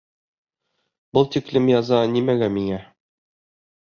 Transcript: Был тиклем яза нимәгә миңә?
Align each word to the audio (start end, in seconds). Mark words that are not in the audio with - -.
Был 1.17 1.29
тиклем 1.35 1.67
яза 1.73 1.99
нимәгә 2.13 2.47
миңә? 2.57 2.81